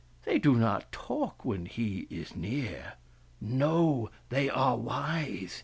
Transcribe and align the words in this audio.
They 0.23 0.39
do 0.39 0.55
not 0.55 0.91
talk 0.91 1.45
when 1.45 1.67
he 1.67 2.07
is 2.09 2.35
near."" 2.35 2.93
No, 3.39 4.09
they 4.29 4.49
are 4.49 4.75
wise. 4.75 5.59